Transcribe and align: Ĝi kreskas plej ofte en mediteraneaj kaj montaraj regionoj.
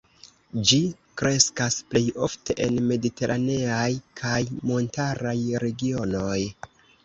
Ĝi 0.69 0.77
kreskas 1.21 1.77
plej 1.91 2.01
ofte 2.29 2.57
en 2.67 2.81
mediteraneaj 2.93 3.87
kaj 4.23 4.41
montaraj 4.73 5.39
regionoj. 5.69 6.39